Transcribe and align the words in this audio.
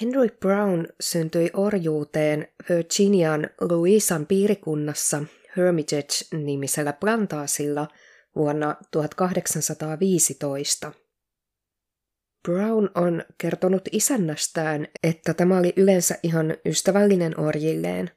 Henry 0.00 0.28
Brown 0.40 0.86
syntyi 1.00 1.50
orjuuteen 1.54 2.48
Virginian 2.68 3.50
Louisan 3.60 4.26
piirikunnassa 4.26 5.24
Hermitage-nimisellä 5.56 6.92
plantaasilla 6.92 7.88
vuonna 8.36 8.76
1815. 8.90 10.92
Brown 12.42 12.90
on 12.94 13.24
kertonut 13.38 13.82
isännästään, 13.92 14.88
että 15.02 15.34
tämä 15.34 15.58
oli 15.58 15.72
yleensä 15.76 16.18
ihan 16.22 16.56
ystävällinen 16.66 17.40
orjilleen. 17.40 18.10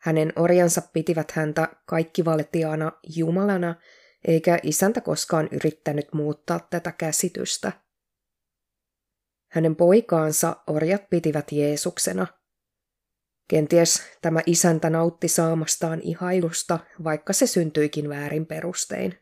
Hänen 0.00 0.32
orjansa 0.36 0.82
pitivät 0.92 1.30
häntä 1.30 1.68
kaikkivaltiaana 1.86 2.92
Jumalana, 3.16 3.74
eikä 4.28 4.58
isäntä 4.62 5.00
koskaan 5.00 5.48
yrittänyt 5.52 6.12
muuttaa 6.12 6.60
tätä 6.70 6.92
käsitystä. 6.92 7.72
Hänen 9.50 9.76
poikaansa 9.76 10.56
orjat 10.66 11.10
pitivät 11.10 11.52
Jeesuksena. 11.52 12.26
Kenties 13.48 14.02
tämä 14.22 14.40
isäntä 14.46 14.90
nautti 14.90 15.28
saamastaan 15.28 16.00
ihailusta, 16.00 16.78
vaikka 17.04 17.32
se 17.32 17.46
syntyikin 17.46 18.08
väärin 18.08 18.46
perustein. 18.46 19.18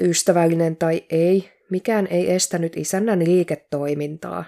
Ystävällinen 0.00 0.76
tai 0.76 1.06
ei, 1.10 1.55
mikään 1.70 2.06
ei 2.06 2.32
estänyt 2.32 2.76
isännän 2.76 3.24
liiketoimintaa. 3.24 4.44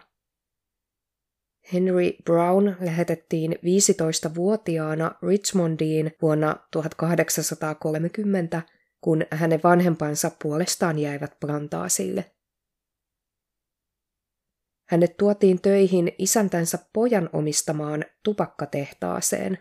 Henry 1.72 2.12
Brown 2.24 2.76
lähetettiin 2.80 3.52
15-vuotiaana 3.52 5.14
Richmondiin 5.22 6.12
vuonna 6.22 6.56
1830, 6.70 8.62
kun 9.00 9.26
hänen 9.30 9.60
vanhempansa 9.64 10.30
puolestaan 10.42 10.98
jäivät 10.98 11.36
plantaasille. 11.40 12.24
Hänet 14.88 15.16
tuotiin 15.16 15.62
töihin 15.62 16.12
isäntänsä 16.18 16.78
pojan 16.92 17.30
omistamaan 17.32 18.04
tupakkatehtaaseen. 18.24 19.58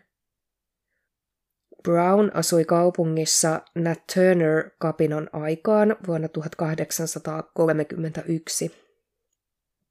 Brown 1.87 2.31
asui 2.33 2.65
kaupungissa 2.65 3.61
Nat 3.75 3.99
Turner-kapinon 4.13 5.29
aikaan 5.33 5.95
vuonna 6.07 6.27
1831. 6.27 8.71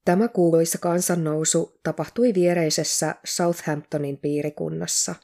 Tämä 0.05 0.27
kuuluisa 0.27 0.77
kansannousu 0.77 1.79
tapahtui 1.83 2.33
viereisessä 2.33 3.15
Southamptonin 3.25 4.17
piirikunnassa. 4.17 5.15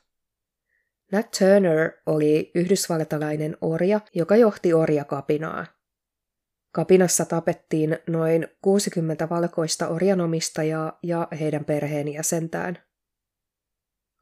Nat 1.11 1.27
Turner 1.39 1.91
oli 2.05 2.51
yhdysvaltalainen 2.55 3.57
orja, 3.61 3.99
joka 4.15 4.35
johti 4.35 4.73
orjakapinaa. 4.73 5.65
Kapinassa 6.71 7.25
tapettiin 7.25 7.97
noin 8.07 8.47
60 8.61 9.29
valkoista 9.29 9.87
orjanomistajaa 9.87 10.99
ja 11.03 11.27
heidän 11.39 11.65
perheenjäsentään. 11.65 12.77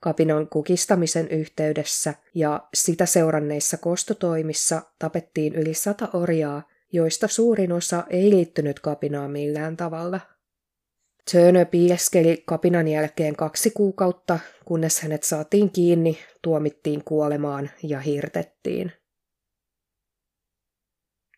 Kapinon 0.04 0.48
kukistamisen 0.48 1.28
yhteydessä 1.28 2.14
ja 2.36 2.68
sitä 2.74 3.06
seuranneissa 3.06 3.78
kostotoimissa 3.78 4.82
tapettiin 5.00 5.56
yli 5.56 5.74
sata 5.74 6.10
orjaa, 6.14 6.70
joista 6.92 7.28
suurin 7.28 7.72
osa 7.72 8.04
ei 8.10 8.30
liittynyt 8.30 8.80
kapinaan 8.80 9.32
millään 9.32 9.78
tavalla. 9.78 10.20
Turner 11.32 11.66
piileskeli 11.66 12.44
kapinan 12.46 12.88
jälkeen 12.88 13.36
kaksi 13.36 13.72
kuukautta, 13.72 14.40
kunnes 14.66 15.02
hänet 15.02 15.24
saatiin 15.24 15.72
kiinni, 15.72 16.18
tuomittiin 16.42 17.04
kuolemaan 17.04 17.70
ja 17.84 18.00
hirtettiin. 18.00 18.92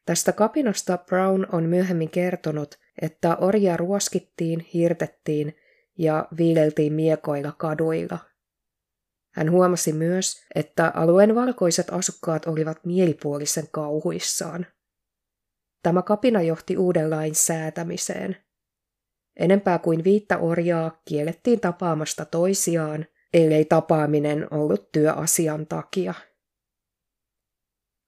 Tästä 0.05 0.31
kapinasta 0.31 0.97
Brown 0.97 1.45
on 1.51 1.63
myöhemmin 1.63 2.09
kertonut, 2.09 2.75
että 3.01 3.35
orjia 3.35 3.77
ruoskittiin, 3.77 4.59
hirtettiin 4.73 5.55
ja 5.97 6.27
viileltiin 6.37 6.93
miekoilla 6.93 7.51
kaduilla. 7.57 8.32
Hän 9.33 9.51
huomasi 9.51 9.93
myös, 9.93 10.45
että 10.55 10.91
alueen 10.95 11.35
valkoiset 11.35 11.87
asukkaat 11.89 12.47
olivat 12.47 12.85
mielipuolisen 12.85 13.67
kauhuissaan. 13.71 14.65
Tämä 15.83 16.01
kapina 16.01 16.41
johti 16.41 16.77
uuden 16.77 17.09
lain 17.09 17.35
säätämiseen. 17.35 18.37
Enempää 19.39 19.79
kuin 19.79 20.03
viittä 20.03 20.37
orjaa 20.37 21.01
kiellettiin 21.05 21.59
tapaamasta 21.59 22.25
toisiaan, 22.25 23.05
ellei 23.33 23.65
tapaaminen 23.65 24.47
ollut 24.53 24.91
työasian 24.91 25.67
takia. 25.67 26.13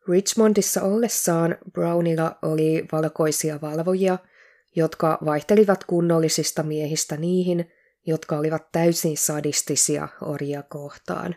Richmondissa 0.07 0.81
ollessaan 0.81 1.57
Brownilla 1.71 2.37
oli 2.41 2.85
valkoisia 2.91 3.61
valvojia, 3.61 4.17
jotka 4.75 5.17
vaihtelivat 5.25 5.83
kunnollisista 5.83 6.63
miehistä 6.63 7.17
niihin, 7.17 7.71
jotka 8.05 8.37
olivat 8.37 8.71
täysin 8.71 9.17
sadistisia 9.17 10.07
orjia 10.21 10.63
kohtaan. 10.63 11.35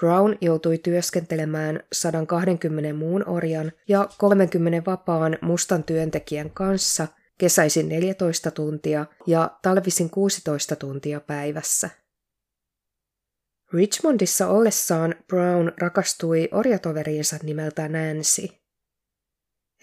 Brown 0.00 0.36
joutui 0.40 0.78
työskentelemään 0.78 1.80
120 1.92 2.94
muun 2.94 3.28
orjan 3.28 3.72
ja 3.88 4.08
30 4.18 4.90
vapaan 4.90 5.38
mustan 5.42 5.84
työntekijän 5.84 6.50
kanssa 6.50 7.08
kesäisin 7.38 7.88
14 7.88 8.50
tuntia 8.50 9.06
ja 9.26 9.58
talvisin 9.62 10.10
16 10.10 10.76
tuntia 10.76 11.20
päivässä. 11.20 11.90
Richmondissa 13.72 14.48
ollessaan 14.48 15.14
Brown 15.26 15.72
rakastui 15.78 16.48
orjatoveriinsa 16.52 17.36
nimeltä 17.42 17.88
Nancy. 17.88 18.48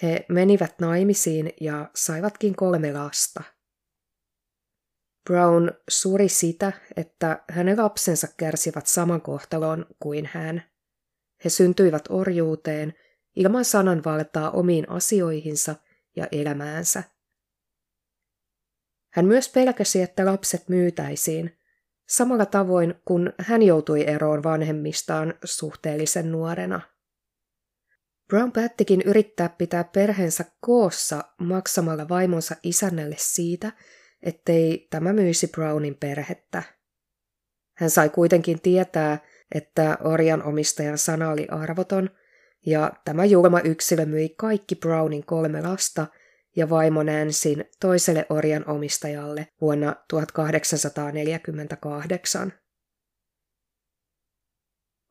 He 0.02 0.25
menivät 0.30 0.80
naimisiin 0.80 1.53
ja 1.62 1.90
saivatkin 1.96 2.56
kolme 2.56 2.94
lasta. 2.94 3.44
Brown 5.27 5.71
suri 5.89 6.29
sitä, 6.29 6.71
että 6.95 7.43
hänen 7.49 7.77
lapsensa 7.77 8.27
kärsivät 8.38 8.88
saman 8.88 9.21
kohtalon 9.21 9.85
kuin 9.99 10.29
hän. 10.33 10.63
He 11.43 11.49
syntyivät 11.49 12.03
orjuuteen 12.09 12.93
ilman 13.35 13.65
sananvaltaa 13.65 14.51
omiin 14.51 14.89
asioihinsa 14.89 15.75
ja 16.15 16.27
elämäänsä. 16.31 17.03
Hän 19.13 19.25
myös 19.25 19.49
pelkäsi, 19.49 20.01
että 20.01 20.25
lapset 20.25 20.69
myytäisiin, 20.69 21.57
samalla 22.09 22.45
tavoin 22.45 22.95
kun 23.05 23.33
hän 23.39 23.63
joutui 23.63 24.07
eroon 24.07 24.44
vanhemmistaan 24.44 25.33
suhteellisen 25.44 26.31
nuorena. 26.31 26.81
Brown 28.27 28.51
päättikin 28.51 29.01
yrittää 29.01 29.49
pitää 29.49 29.83
perheensä 29.83 30.45
koossa 30.59 31.23
maksamalla 31.39 32.09
vaimonsa 32.09 32.55
isännälle 32.63 33.15
siitä, 33.19 33.71
ettei 34.22 34.88
tämä 34.89 35.13
myisi 35.13 35.47
Brownin 35.47 35.95
perhettä. 35.95 36.63
Hän 37.78 37.89
sai 37.89 38.09
kuitenkin 38.09 38.61
tietää, 38.61 39.19
että 39.55 39.97
orjan 40.03 40.44
omistajan 40.44 40.97
sana 40.97 41.29
oli 41.29 41.47
arvoton, 41.50 42.09
ja 42.66 42.91
tämä 43.06 43.25
julma 43.25 43.59
yksilö 43.59 44.06
myi 44.06 44.29
kaikki 44.29 44.75
Brownin 44.75 45.25
kolme 45.25 45.61
lasta 45.61 46.07
ja 46.56 46.69
vaimo 46.69 47.03
Nansin 47.03 47.66
toiselle 47.79 48.25
orjan 48.29 48.69
omistajalle 48.69 49.47
vuonna 49.61 49.95
1848. 50.07 52.53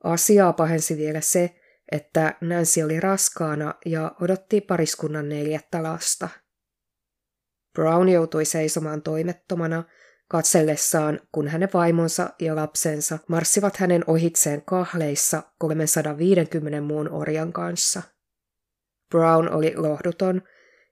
Asiaa 0.04 0.52
pahensi 0.52 0.96
vielä 0.96 1.20
se, 1.20 1.56
että 1.92 2.34
Nancy 2.40 2.82
oli 2.82 3.00
raskaana 3.00 3.74
ja 3.86 4.14
odotti 4.20 4.60
pariskunnan 4.60 5.28
neljättä 5.28 5.82
lasta. 5.82 6.28
Brown 7.76 8.08
joutui 8.08 8.44
seisomaan 8.44 9.02
toimettomana 9.02 9.84
katsellessaan, 10.28 11.20
kun 11.32 11.48
hänen 11.48 11.68
vaimonsa 11.74 12.30
ja 12.40 12.56
lapsensa 12.56 13.18
marssivat 13.28 13.76
hänen 13.76 14.04
ohitseen 14.06 14.62
kahleissa 14.62 15.42
350 15.58 16.80
muun 16.80 17.10
orjan 17.10 17.52
kanssa. 17.52 18.02
Brown 19.10 19.48
oli 19.52 19.76
lohduton 19.76 20.42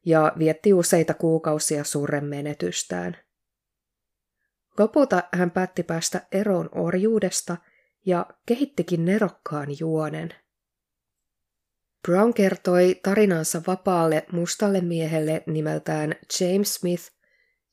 ja 0.06 0.32
vietti 0.38 0.72
useita 0.72 1.14
kuukausia 1.14 1.84
surren 1.84 2.24
menetystään. 2.24 3.16
Lopulta 4.78 5.22
hän 5.32 5.50
päätti 5.50 5.82
päästä 5.82 6.26
eroon 6.32 6.68
orjuudesta 6.72 7.56
ja 8.06 8.26
kehittikin 8.46 9.04
nerokkaan 9.04 9.68
juonen. 9.80 10.34
Brown 12.08 12.34
kertoi 12.34 13.00
tarinansa 13.02 13.62
vapaalle 13.66 14.26
mustalle 14.32 14.80
miehelle 14.80 15.42
nimeltään 15.46 16.14
James 16.40 16.74
Smith 16.74 17.12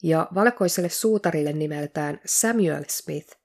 ja 0.04 0.28
valkoiselle 0.36 0.90
suutarille 0.90 1.54
nimeltään 1.54 2.20
Samuel 2.26 2.84
Smith. 2.88 3.38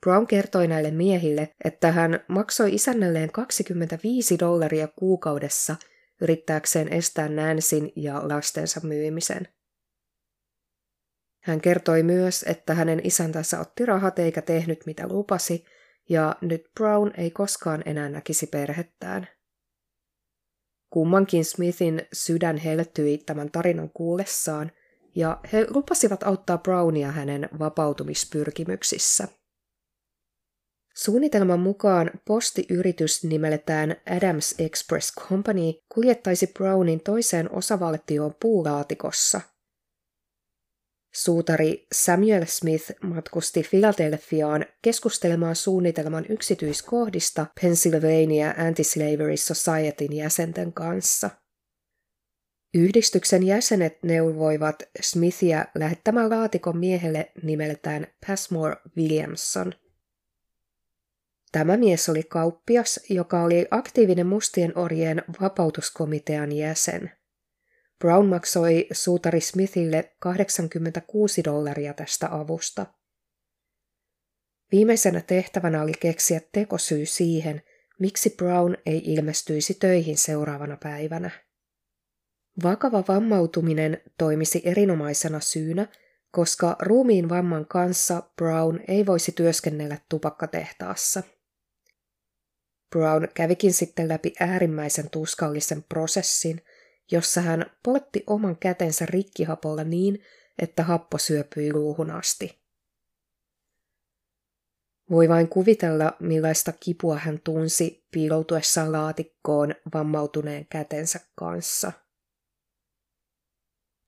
Brown 0.00 0.26
kertoi 0.26 0.68
näille 0.68 0.90
miehille, 0.90 1.54
että 1.64 1.92
hän 1.92 2.24
maksoi 2.28 2.74
isännälleen 2.74 3.32
25 3.32 4.38
dollaria 4.38 4.88
kuukaudessa– 4.88 5.76
yrittääkseen 6.20 6.92
estää 6.92 7.28
Nansin 7.28 7.92
ja 7.96 8.28
lastensa 8.28 8.80
myymisen. 8.80 9.48
Hän 11.42 11.60
kertoi 11.60 12.02
myös, 12.02 12.42
että 12.42 12.74
hänen 12.74 13.00
isäntänsä 13.04 13.60
otti 13.60 13.86
rahat 13.86 14.18
eikä 14.18 14.42
tehnyt 14.42 14.86
mitä 14.86 15.08
lupasi, 15.08 15.64
ja 16.08 16.36
nyt 16.40 16.70
Brown 16.74 17.10
ei 17.16 17.30
koskaan 17.30 17.82
enää 17.86 18.08
näkisi 18.08 18.46
perhettään. 18.46 19.28
Kummankin 20.90 21.44
Smithin 21.44 22.02
sydän 22.12 22.56
heltyi 22.56 23.18
tämän 23.18 23.50
tarinan 23.50 23.90
kuullessaan, 23.90 24.72
ja 25.14 25.40
he 25.52 25.66
lupasivat 25.70 26.22
auttaa 26.22 26.58
Brownia 26.58 27.12
hänen 27.12 27.48
vapautumispyrkimyksissä. 27.58 29.28
Suunnitelman 30.94 31.60
mukaan 31.60 32.10
postiyritys 32.24 33.24
nimeltään 33.24 33.96
Adams 34.16 34.54
Express 34.58 35.14
Company 35.28 35.72
kuljettaisi 35.94 36.46
Brownin 36.46 37.00
toiseen 37.00 37.50
osavaltioon 37.50 38.34
puulaatikossa. 38.40 39.40
Suutari 41.14 41.86
Samuel 41.92 42.44
Smith 42.46 42.92
matkusti 43.02 43.62
Filadelfiaan 43.62 44.66
keskustelemaan 44.82 45.56
suunnitelman 45.56 46.26
yksityiskohdista 46.28 47.46
Pennsylvania 47.60 48.54
Anti-Slavery 48.58 49.36
Societyn 49.36 50.12
jäsenten 50.12 50.72
kanssa. 50.72 51.30
Yhdistyksen 52.74 53.42
jäsenet 53.42 53.98
neuvoivat 54.02 54.82
Smithia 55.00 55.64
lähettämään 55.74 56.30
laatikon 56.30 56.76
miehelle 56.76 57.32
nimeltään 57.42 58.06
Passmore 58.26 58.76
Williamson– 58.96 59.72
Tämä 61.52 61.76
mies 61.76 62.08
oli 62.08 62.22
kauppias, 62.22 63.00
joka 63.08 63.42
oli 63.42 63.66
aktiivinen 63.70 64.26
mustien 64.26 64.78
orjien 64.78 65.22
vapautuskomitean 65.40 66.52
jäsen. 66.52 67.10
Brown 68.00 68.26
maksoi 68.26 68.86
suutari 68.92 69.40
Smithille 69.40 70.12
86 70.18 71.44
dollaria 71.44 71.94
tästä 71.94 72.28
avusta. 72.30 72.86
Viimeisenä 74.72 75.20
tehtävänä 75.20 75.82
oli 75.82 75.92
keksiä 76.00 76.40
tekosyy 76.52 77.06
siihen, 77.06 77.62
miksi 77.98 78.30
Brown 78.30 78.74
ei 78.86 79.02
ilmestyisi 79.04 79.74
töihin 79.74 80.18
seuraavana 80.18 80.76
päivänä. 80.82 81.30
Vakava 82.62 83.04
vammautuminen 83.08 84.02
toimisi 84.18 84.62
erinomaisena 84.64 85.40
syynä, 85.40 85.86
koska 86.30 86.76
ruumiin 86.78 87.28
vamman 87.28 87.66
kanssa 87.66 88.22
Brown 88.36 88.80
ei 88.88 89.06
voisi 89.06 89.32
työskennellä 89.32 89.98
tupakkatehtaassa. 90.08 91.22
Brown 92.90 93.28
kävikin 93.34 93.74
sitten 93.74 94.08
läpi 94.08 94.32
äärimmäisen 94.40 95.10
tuskallisen 95.10 95.82
prosessin, 95.82 96.62
jossa 97.10 97.40
hän 97.40 97.66
poltti 97.84 98.24
oman 98.26 98.56
kätensä 98.56 99.06
rikkihapolla 99.06 99.84
niin, 99.84 100.22
että 100.58 100.82
happo 100.82 101.18
syöpyi 101.18 101.72
luuhun 101.72 102.10
asti. 102.10 102.60
Voi 105.10 105.28
vain 105.28 105.48
kuvitella, 105.48 106.16
millaista 106.20 106.72
kipua 106.80 107.16
hän 107.16 107.40
tunsi 107.44 108.06
piiloutuessaan 108.10 108.92
laatikkoon 108.92 109.74
vammautuneen 109.94 110.66
kätensä 110.66 111.20
kanssa. 111.34 111.92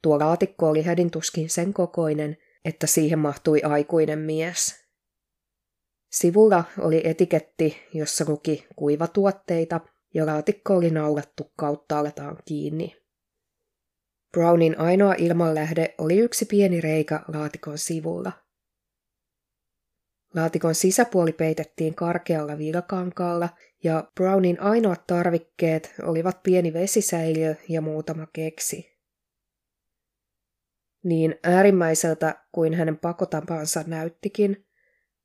Tuo 0.02 0.19
laatikko 0.19 0.69
oli 0.69 0.82
hädintuskin 0.82 1.50
sen 1.50 1.72
kokoinen, 1.72 2.37
että 2.64 2.87
siihen 2.87 3.19
mahtui 3.19 3.62
aikuinen 3.62 4.19
mies– 4.19 4.75
Sivulla 6.12 6.64
oli 6.78 7.00
etiketti, 7.05 7.76
jossa 7.94 8.25
luki 8.28 8.66
kuivatuotteita 8.76 9.81
ja 10.14 10.26
laatikko 10.26 10.76
oli 10.76 10.91
naulattu 10.91 11.53
kauttaaltaan 11.56 12.37
kiinni. 12.44 12.97
Brownin 14.32 14.79
ainoa 14.79 15.14
ilmanlähde 15.19 15.94
oli 15.99 16.19
yksi 16.19 16.44
pieni 16.44 16.81
reikä 16.81 17.20
laatikon 17.29 17.79
sivulla. 17.79 18.32
Laatikon 20.35 20.75
sisäpuoli 20.75 21.32
peitettiin 21.32 21.94
karkealla 21.94 22.59
vilkankaalla 22.59 23.49
ja 23.85 24.11
Brownin 24.14 24.61
ainoat 24.61 25.06
tarvikkeet 25.06 25.94
olivat 26.03 26.43
pieni 26.43 26.73
vesisäiliö 26.73 27.55
ja 27.69 27.81
muutama 27.81 28.26
keksi. 28.32 28.93
Niin 31.05 31.35
äärimmäiseltä 31.43 32.44
kuin 32.53 32.75
hänen 32.75 32.99
pakotapansa 32.99 33.85
näyttikin, 33.87 34.67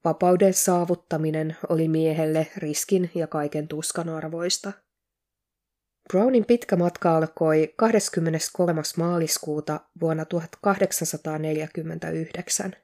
Vapauden 0.08 0.54
saavuttaminen 0.54 1.58
oli 1.70 1.88
miehelle 1.88 2.48
riskin 2.58 3.12
ja 3.16 3.28
kaiken 3.28 3.68
tuskan 3.68 4.10
arvoista. 4.10 4.72
Brownin 6.10 6.46
pitkä 6.46 6.76
matka 6.76 7.18
alkoi 7.18 7.74
23. 7.76 8.82
maaliskuuta 8.98 9.80
vuonna 10.02 10.26
1849. 10.26 12.76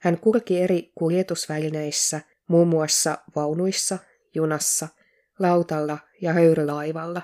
Hän 0.00 0.18
kulki 0.18 0.60
eri 0.60 0.92
kuljetusvälineissä, 0.94 2.20
muun 2.48 2.68
muassa 2.68 3.18
vaunuissa, 3.36 3.98
junassa, 4.34 4.88
lautalla 5.38 5.98
ja 6.22 6.32
höyrylaivalla. 6.32 7.22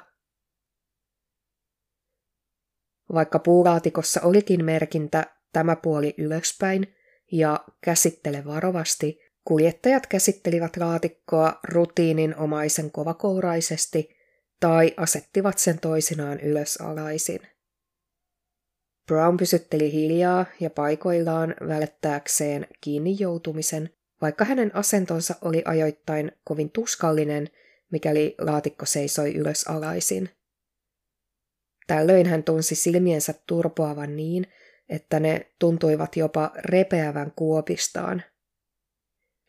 Vaikka 3.14 3.38
puulaatikossa 3.38 4.20
olikin 4.24 4.64
merkintä 4.64 5.26
tämä 5.52 5.76
puoli 5.76 6.14
ylöspäin, 6.18 6.94
ja 7.32 7.64
käsittele 7.80 8.44
varovasti, 8.44 9.20
kuljettajat 9.44 10.06
käsittelivät 10.06 10.76
laatikkoa 10.76 11.60
rutiininomaisen 11.68 12.90
kovakouraisesti 12.90 14.16
tai 14.60 14.94
asettivat 14.96 15.58
sen 15.58 15.78
toisinaan 15.78 16.40
ylös 16.40 16.76
alaisin. 16.76 17.40
Brown 19.06 19.36
pysytteli 19.36 19.92
hiljaa 19.92 20.46
ja 20.60 20.70
paikoillaan 20.70 21.54
välttääkseen 21.68 22.66
kiinni 22.80 23.16
joutumisen, 23.18 23.90
vaikka 24.20 24.44
hänen 24.44 24.76
asentonsa 24.76 25.34
oli 25.42 25.62
ajoittain 25.64 26.32
kovin 26.44 26.70
tuskallinen, 26.70 27.50
mikäli 27.92 28.34
laatikko 28.38 28.86
seisoi 28.86 29.34
ylös 29.34 29.64
alaisin. 29.68 30.30
Tällöin 31.86 32.26
hän 32.26 32.44
tunsi 32.44 32.74
silmiensä 32.74 33.34
turpoavan 33.46 34.16
niin, 34.16 34.46
että 34.88 35.20
ne 35.20 35.50
tuntuivat 35.58 36.16
jopa 36.16 36.52
repeävän 36.56 37.32
kuopistaan. 37.36 38.22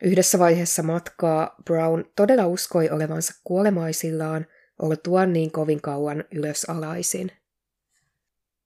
Yhdessä 0.03 0.39
vaiheessa 0.39 0.83
matkaa 0.83 1.55
Brown 1.65 2.05
todella 2.15 2.47
uskoi 2.47 2.89
olevansa 2.89 3.33
kuolemaisillaan 3.43 4.45
oltuaan 4.81 5.33
niin 5.33 5.51
kovin 5.51 5.81
kauan 5.81 6.23
ylösalaisin. 6.31 7.31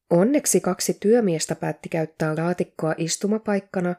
Onneksi 0.10 0.62
kaksi 0.62 0.98
työmiestä 1.00 1.56
päätti 1.56 1.90
käyttää 1.90 2.36
laatikkoa 2.38 2.96
istumapaikkana, 2.98 3.96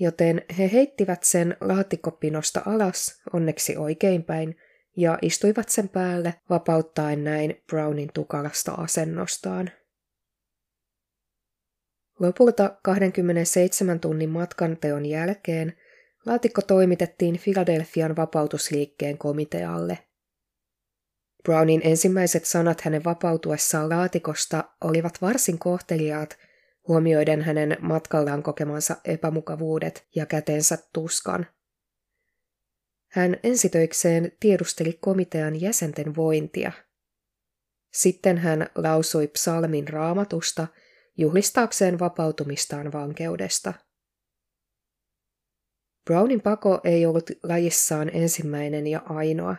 joten 0.00 0.42
he 0.58 0.70
heittivät 0.72 1.22
sen 1.22 1.56
laatikkopinosta 1.60 2.62
alas, 2.66 3.22
onneksi 3.32 3.76
oikeinpäin, 3.76 4.56
ja 4.96 5.18
istuivat 5.22 5.68
sen 5.68 5.88
päälle, 5.88 6.34
vapauttaen 6.50 7.24
näin 7.24 7.62
Brownin 7.66 8.10
tukalasta 8.14 8.72
asennostaan. 8.72 9.70
Lopulta 12.20 12.78
27 12.82 14.00
tunnin 14.00 14.30
matkan 14.30 14.76
teon 14.76 15.06
jälkeen 15.06 15.76
laatikko 16.26 16.62
toimitettiin 16.62 17.38
Filadelfian 17.38 18.16
vapautusliikkeen 18.16 19.18
komitealle. 19.18 19.98
Brownin 21.42 21.80
ensimmäiset 21.84 22.44
sanat 22.44 22.80
hänen 22.80 23.04
vapautuessaan 23.04 23.88
laatikosta 23.88 24.64
olivat 24.80 25.22
varsin 25.22 25.58
kohteliaat, 25.58 26.38
huomioiden 26.88 27.42
hänen 27.42 27.76
matkallaan 27.80 28.42
kokemansa 28.42 28.96
epämukavuudet 29.04 30.06
ja 30.14 30.26
kätensä 30.26 30.78
tuskan. 30.92 31.46
Hän 33.10 33.36
ensitöikseen 33.42 34.32
tiedusteli 34.40 34.98
komitean 35.00 35.60
jäsenten 35.60 36.16
vointia. 36.16 36.72
Sitten 37.92 38.38
hän 38.38 38.66
lausui 38.74 39.26
psalmin 39.26 39.88
raamatusta– 39.88 40.66
juhlistaakseen 41.18 41.98
vapautumistaan 41.98 42.92
vankeudesta. 42.92 43.74
Brownin 46.04 46.40
pako 46.40 46.80
ei 46.84 47.06
ollut 47.06 47.30
lajissaan 47.42 48.10
ensimmäinen 48.14 48.86
ja 48.86 49.02
ainoa. 49.04 49.56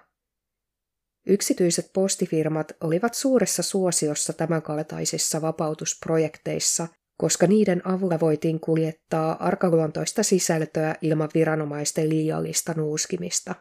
Yksityiset 1.28 1.94
postifirmat 1.94 2.72
olivat 2.82 3.14
suuressa 3.14 3.64
suosiossa 3.64 4.34
tämänkaltaisissa 4.34 5.42
vapautusprojekteissa, 5.42 6.88
koska 7.18 7.48
niiden 7.48 7.88
avulla 7.88 8.20
voitiin 8.20 8.60
kuljettaa 8.60 9.46
arkaluontoista 9.46 10.24
sisältöä 10.24 10.96
ilman 11.02 11.30
viranomaisten 11.34 12.10
liiallista 12.10 12.74
nuuskimista. 12.78 13.56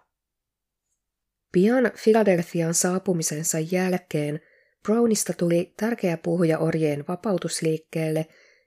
Pian 1.53 1.91
Filadelfian 1.97 2.75
saapumisensa 2.75 3.59
jälkeen– 3.59 4.41
Brownista 4.83 5.33
tuli 5.33 5.75
tärkeä 5.77 6.17
puhuja 6.17 6.59
orjeen 6.59 7.05
vapautusliikkeelle 7.09 8.27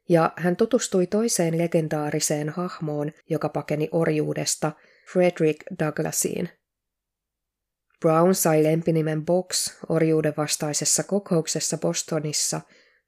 ja 0.10 0.34
hän 0.38 0.56
tutustui 0.56 1.08
toiseen 1.08 1.58
legendaariseen 1.58 2.50
hahmoon, 2.50 3.12
joka 3.30 3.50
pakeni 3.50 3.90
orjuudesta, 3.92 4.72
Frederick 5.14 5.60
Douglasiin. 5.80 6.50
Brown 8.00 8.36
sai 8.36 8.64
lempinimen 8.64 9.26
Box 9.26 9.78
orjuuden 9.90 10.34
vastaisessa 10.38 11.04
kokouksessa 11.04 11.78
Bostonissa 11.78 12.62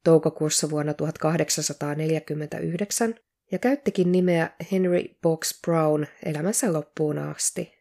toukokuussa 0.04 0.70
vuonna 0.70 0.94
1849 0.94 3.16
ja 3.52 3.60
käyttikin 3.60 4.12
nimeä 4.12 4.50
Henry 4.72 5.04
Box 5.22 5.62
Brown 5.62 6.06
elämänsä 6.26 6.74
loppuun 6.74 7.18
asti. 7.18 7.77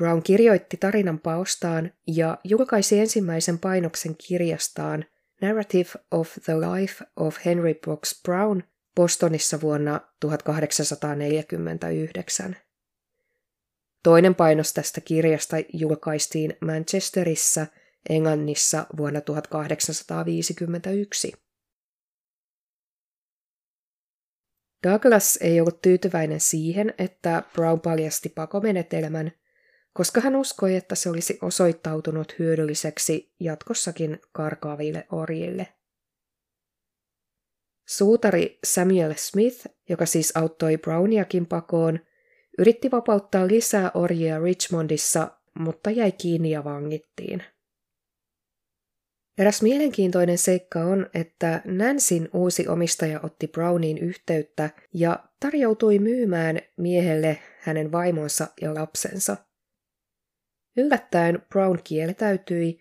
Brown 0.00 0.22
kirjoitti 0.22 0.76
tarinan 0.76 1.20
paostaan 1.20 1.92
ja 2.06 2.38
julkaisi 2.44 2.98
ensimmäisen 2.98 3.58
painoksen 3.58 4.16
kirjastaan 4.16 5.04
Narrative 5.42 5.90
of 6.10 6.38
the 6.44 6.54
Life 6.54 7.04
of 7.16 7.36
Henry 7.44 7.74
Box 7.74 8.22
Brown 8.22 8.62
Bostonissa 8.94 9.60
vuonna 9.60 10.00
1849. 10.20 12.56
Toinen 14.02 14.34
painos 14.34 14.72
tästä 14.72 15.00
kirjasta 15.00 15.56
julkaistiin 15.72 16.56
Manchesterissa, 16.60 17.66
Englannissa 18.08 18.86
vuonna 18.96 19.20
1851. 19.20 21.32
Douglas 24.86 25.38
ei 25.40 25.60
ollut 25.60 25.82
tyytyväinen 25.82 26.40
siihen, 26.40 26.94
että 26.98 27.42
Brown 27.52 27.80
paljasti 27.80 28.28
pakomenetelmän, 28.28 29.32
koska 29.92 30.20
hän 30.20 30.36
uskoi, 30.36 30.76
että 30.76 30.94
se 30.94 31.10
olisi 31.10 31.38
osoittautunut 31.42 32.38
hyödylliseksi 32.38 33.34
jatkossakin 33.40 34.20
karkaaville 34.32 35.06
orjille. 35.12 35.68
Suutari 37.88 38.58
Samuel 38.64 39.14
Smith, 39.16 39.66
joka 39.88 40.06
siis 40.06 40.36
auttoi 40.36 40.76
Browniakin 40.78 41.46
pakoon, 41.46 41.98
yritti 42.58 42.90
vapauttaa 42.90 43.46
lisää 43.46 43.90
orjia 43.94 44.38
Richmondissa, 44.38 45.30
mutta 45.58 45.90
jäi 45.90 46.12
kiinni 46.12 46.50
ja 46.50 46.64
vangittiin. 46.64 47.42
Eräs 49.38 49.62
mielenkiintoinen 49.62 50.38
seikka 50.38 50.80
on, 50.84 51.10
että 51.14 51.62
Nansyn 51.64 52.28
uusi 52.32 52.68
omistaja 52.68 53.20
otti 53.22 53.46
Browniin 53.48 53.98
yhteyttä 53.98 54.70
ja 54.94 55.24
tarjoutui 55.40 55.98
myymään 55.98 56.60
miehelle 56.76 57.38
hänen 57.60 57.92
vaimonsa 57.92 58.48
ja 58.60 58.74
lapsensa. 58.74 59.36
Yllättäen 60.76 61.42
Brown 61.48 61.78
kieltäytyi 61.84 62.80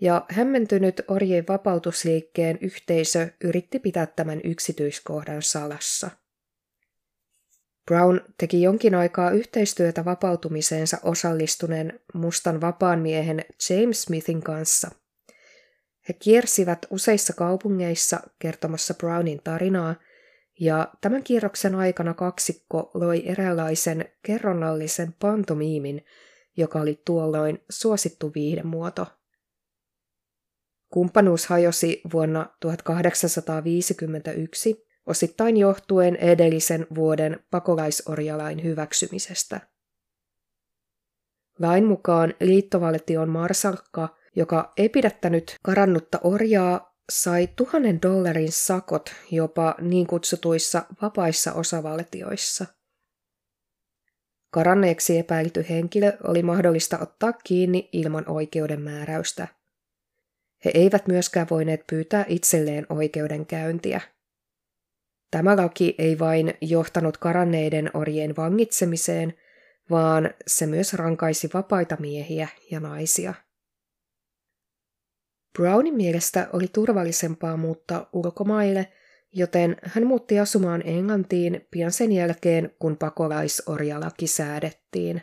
ja 0.00 0.26
hämmentynyt 0.28 1.00
orjien 1.08 1.44
vapautusliikkeen 1.48 2.58
yhteisö 2.60 3.28
yritti 3.44 3.78
pitää 3.78 4.06
tämän 4.06 4.40
yksityiskohdan 4.44 5.42
salassa. 5.42 6.10
Brown 7.86 8.20
teki 8.38 8.62
jonkin 8.62 8.94
aikaa 8.94 9.30
yhteistyötä 9.30 10.04
vapautumiseensa 10.04 10.98
osallistuneen 11.02 12.00
mustan 12.14 12.60
vapaan 12.60 12.98
miehen 12.98 13.44
James 13.70 14.02
Smithin 14.02 14.42
kanssa– 14.42 14.90
he 16.08 16.12
kiersivät 16.12 16.86
useissa 16.90 17.32
kaupungeissa 17.32 18.20
kertomassa 18.38 18.94
Brownin 18.94 19.40
tarinaa, 19.44 19.94
ja 20.60 20.88
tämän 21.00 21.22
kierroksen 21.22 21.74
aikana 21.74 22.14
kaksikko 22.14 22.90
loi 22.94 23.22
eräänlaisen 23.26 24.04
kerronnallisen 24.22 25.14
pantomiimin, 25.18 26.04
joka 26.56 26.80
oli 26.80 27.02
tuolloin 27.04 27.64
suosittu 27.70 28.32
viihdemuoto. 28.34 29.06
Kumppanuus 30.92 31.46
hajosi 31.46 32.00
vuonna 32.12 32.46
1851 32.60 34.86
osittain 35.06 35.56
johtuen 35.56 36.16
edellisen 36.16 36.86
vuoden 36.94 37.44
pakolaisorjalain 37.50 38.64
hyväksymisestä. 38.64 39.60
Lain 41.58 41.84
mukaan 41.84 42.34
liittovaltion 42.40 43.28
marsalkka 43.28 44.22
joka 44.36 44.72
ei 44.76 44.88
pidättänyt 44.88 45.56
karannutta 45.62 46.20
orjaa, 46.24 46.96
sai 47.12 47.48
tuhannen 47.56 48.02
dollarin 48.02 48.52
sakot 48.52 49.14
jopa 49.30 49.74
niin 49.80 50.06
kutsutuissa 50.06 50.82
vapaissa 51.02 51.52
osavaltioissa. 51.52 52.66
Karanneeksi 54.54 55.18
epäilty 55.18 55.64
henkilö 55.68 56.12
oli 56.24 56.42
mahdollista 56.42 56.98
ottaa 56.98 57.32
kiinni 57.32 57.88
ilman 57.92 58.28
oikeuden 58.28 58.80
määräystä. 58.80 59.48
He 60.64 60.70
eivät 60.74 61.06
myöskään 61.06 61.46
voineet 61.50 61.86
pyytää 61.86 62.24
itselleen 62.28 62.86
oikeudenkäyntiä. 62.88 64.00
Tämä 65.30 65.56
laki 65.56 65.94
ei 65.98 66.18
vain 66.18 66.54
johtanut 66.60 67.16
karanneiden 67.16 67.90
orjien 67.94 68.36
vangitsemiseen, 68.36 69.34
vaan 69.90 70.30
se 70.46 70.66
myös 70.66 70.94
rankaisi 70.94 71.50
vapaita 71.54 71.96
miehiä 72.00 72.48
ja 72.70 72.80
naisia. 72.80 73.34
Brownin 75.58 75.94
mielestä 75.94 76.48
oli 76.52 76.68
turvallisempaa 76.68 77.56
muuttaa 77.56 78.08
ulkomaille, 78.12 78.92
joten 79.32 79.76
hän 79.82 80.06
muutti 80.06 80.38
asumaan 80.38 80.86
Englantiin 80.86 81.66
pian 81.70 81.92
sen 81.92 82.12
jälkeen, 82.12 82.76
kun 82.78 82.96
pakolaisorjalaki 82.96 84.26
säädettiin. 84.26 85.22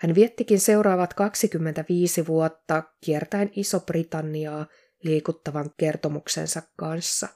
Hän 0.00 0.14
viettikin 0.14 0.60
seuraavat 0.60 1.14
25 1.14 2.26
vuotta 2.26 2.82
kiertäen 3.04 3.50
Iso-Britanniaa 3.56 4.66
liikuttavan 5.02 5.70
kertomuksensa 5.76 6.62
kanssa. 6.78 7.28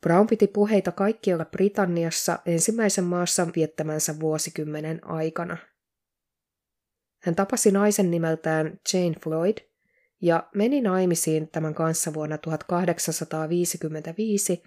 Brown 0.00 0.26
piti 0.26 0.46
puheita 0.46 0.92
kaikkialla 0.92 1.44
Britanniassa 1.44 2.38
ensimmäisen 2.46 3.04
maassa 3.04 3.46
viettämänsä 3.56 4.20
vuosikymmenen 4.20 5.06
aikana– 5.06 5.56
hän 7.24 7.34
tapasi 7.34 7.70
naisen 7.70 8.10
nimeltään 8.10 8.80
Jane 8.92 9.14
Floyd 9.24 9.58
ja 10.20 10.48
meni 10.54 10.80
naimisiin 10.80 11.48
tämän 11.48 11.74
kanssa 11.74 12.14
vuonna 12.14 12.38
1855, 12.38 14.62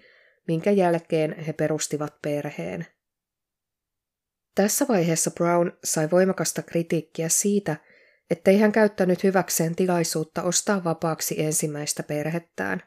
minkä 0.48 0.70
jälkeen 0.70 1.38
he 1.38 1.52
perustivat 1.52 2.22
perheen. 2.22 2.86
Tässä 4.54 4.86
vaiheessa 4.88 5.30
Brown 5.30 5.72
sai 5.84 6.10
voimakasta 6.10 6.62
kritiikkiä 6.62 7.28
siitä, 7.28 7.76
ettei 8.30 8.58
hän 8.58 8.72
käyttänyt 8.72 9.24
hyväkseen 9.24 9.76
tilaisuutta 9.76 10.42
ostaa 10.42 10.84
vapaaksi 10.84 11.42
ensimmäistä 11.42 12.02
perhettään. 12.02 12.82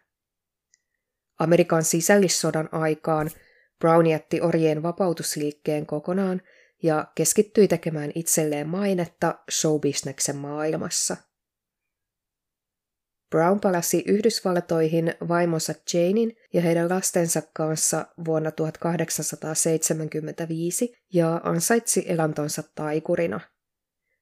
Amerikan 1.40 1.84
sisällissodan 1.84 2.70
aikaan 2.72 3.30
Brown 3.80 4.08
jätti 4.08 4.42
orjien 4.42 4.84
vapautusliikkeen 4.84 5.86
kokonaan 5.86 6.42
ja 6.84 7.08
keskittyi 7.16 7.68
tekemään 7.68 8.12
itselleen 8.16 8.70
mainetta 8.70 9.40
showbisneksen 9.52 10.36
maailmassa. 10.36 11.18
Brown 13.32 13.60
palasi 13.60 14.04
Yhdysvaltoihin 14.08 15.14
vaimonsa 15.28 15.74
Janein 15.94 16.38
ja 16.54 16.62
heidän 16.62 16.90
lastensa 16.90 17.42
kanssa 17.54 18.06
vuonna 18.26 18.52
1875 18.52 20.94
ja 21.14 21.42
ansaitsi 21.44 22.06
elantonsa 22.08 22.64
taikurina. 22.76 23.40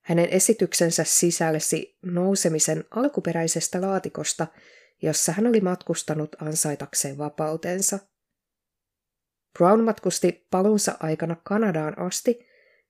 Hänen 0.02 0.30
esityksensä 0.30 1.04
sisälsi 1.04 1.98
nousemisen 2.02 2.84
alkuperäisestä 2.92 3.82
laatikosta, 3.82 4.48
jossa 5.02 5.32
hän 5.32 5.48
oli 5.48 5.62
matkustanut 5.62 6.36
ansaitakseen 6.42 7.18
vapautensa. 7.18 8.00
Brown 9.58 9.84
matkusti 9.84 10.48
palunsa 10.52 10.98
aikana 11.00 11.36
Kanadaan 11.44 12.00
asti 12.00 12.46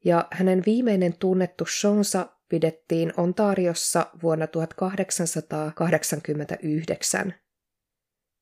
ja 0.06 0.28
hänen 0.32 0.64
viimeinen 0.66 1.14
tunnettu 1.20 1.66
shownsa 1.66 2.39
pidettiin 2.50 3.14
Ontariossa 3.18 4.08
vuonna 4.24 4.48
1889. 4.48 7.34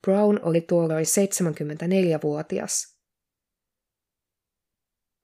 Brown 0.01 0.39
oli 0.41 0.61
tuolloin 0.61 1.05
74-vuotias. 1.05 2.97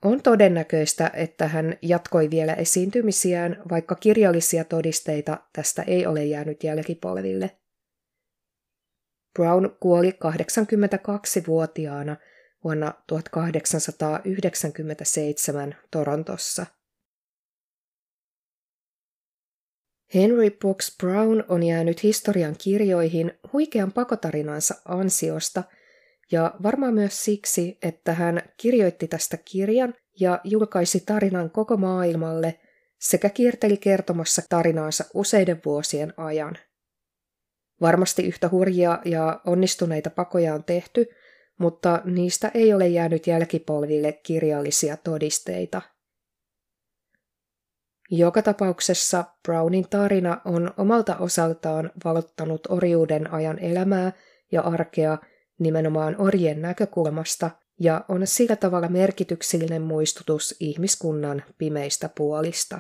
On 0.05 0.21
todennäköistä, 0.21 1.11
että 1.13 1.47
hän 1.47 1.77
jatkoi 1.81 2.29
vielä 2.29 2.53
esiintymisiään, 2.53 3.61
vaikka 3.71 3.95
kirjallisia 3.95 4.63
todisteita 4.63 5.37
tästä 5.53 5.81
ei 5.81 6.05
ole 6.05 6.25
jäänyt 6.25 6.63
jälkipolville. 6.63 7.57
Brown 9.33 9.77
kuoli 9.79 10.09
82-vuotiaana 10.09 12.17
vuonna 12.63 12.93
1897 13.07 15.75
Torontossa. 15.91 16.65
Henry 20.15 20.50
Box 20.50 20.98
Brown 20.98 21.43
on 21.48 21.63
jäänyt 21.63 22.03
historian 22.03 22.55
kirjoihin 22.63 23.32
huikean 23.53 23.91
pakotarinansa 23.91 24.75
ansiosta 24.86 25.63
ja 26.32 26.53
varmaan 26.63 26.93
myös 26.93 27.25
siksi, 27.25 27.77
että 27.82 28.13
hän 28.13 28.41
kirjoitti 28.58 29.08
tästä 29.08 29.38
kirjan 29.38 29.93
ja 30.20 30.39
julkaisi 30.43 31.03
tarinan 31.05 31.50
koko 31.50 31.77
maailmalle 31.77 32.60
sekä 33.00 33.29
kierteli 33.29 33.77
kertomassa 33.77 34.41
tarinaansa 34.50 35.05
useiden 35.13 35.62
vuosien 35.65 36.13
ajan. 36.17 36.58
Varmasti 37.82 38.24
yhtä 38.24 38.50
hurjia 38.50 39.00
ja 39.05 39.41
onnistuneita 39.46 40.10
pakoja 40.10 40.53
on 40.53 40.63
tehty– 40.63 41.05
mutta 41.60 42.01
niistä 42.05 42.51
ei 42.53 42.74
ole 42.74 42.88
jäänyt 42.88 43.27
jälkipolville 43.27 44.13
kirjallisia 44.13 44.98
todisteita. 44.98 45.82
Joka 48.12 48.41
tapauksessa 48.41 49.24
Brownin 49.43 49.89
tarina 49.89 50.41
on 50.45 50.74
omalta 50.77 51.17
osaltaan 51.17 51.91
valottanut 52.05 52.62
orjuuden 52.69 53.33
ajan 53.33 53.60
elämää 53.60 54.12
ja 54.51 54.62
arkea 54.62 55.17
nimenomaan 55.60 56.15
orjien 56.17 56.62
näkökulmasta 56.62 57.50
ja 57.79 58.05
on 58.07 58.27
sillä 58.27 58.55
tavalla 58.55 58.88
merkityksellinen 58.88 59.81
muistutus 59.81 60.55
ihmiskunnan 60.60 61.43
pimeistä 61.57 62.10
puolista. 62.17 62.79